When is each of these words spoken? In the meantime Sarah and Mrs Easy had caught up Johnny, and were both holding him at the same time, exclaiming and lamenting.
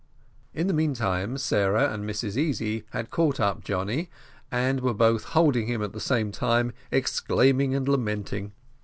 In 0.55 0.65
the 0.65 0.73
meantime 0.73 1.37
Sarah 1.37 1.93
and 1.93 2.03
Mrs 2.09 2.35
Easy 2.35 2.85
had 2.89 3.11
caught 3.11 3.39
up 3.39 3.63
Johnny, 3.63 4.09
and 4.49 4.79
were 4.79 4.95
both 4.95 5.25
holding 5.25 5.67
him 5.67 5.83
at 5.83 5.93
the 5.93 5.99
same 5.99 6.31
time, 6.31 6.73
exclaiming 6.89 7.75
and 7.75 7.87
lamenting. 7.87 8.51